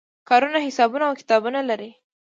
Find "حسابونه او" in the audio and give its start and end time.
0.67-1.13